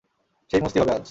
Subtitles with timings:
[0.51, 0.99] সেই মস্তি হবে আজ।